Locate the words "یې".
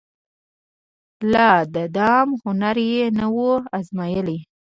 2.91-3.03